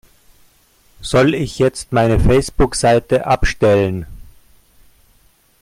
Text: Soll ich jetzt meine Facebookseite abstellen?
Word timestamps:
Soll 1.01 1.35
ich 1.35 1.59
jetzt 1.59 1.91
meine 1.91 2.19
Facebookseite 2.19 3.27
abstellen? 3.27 4.07